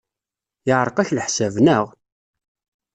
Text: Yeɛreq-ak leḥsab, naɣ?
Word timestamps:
Yeɛreq-ak 0.67 1.09
leḥsab, 1.13 1.55
naɣ? 1.65 1.83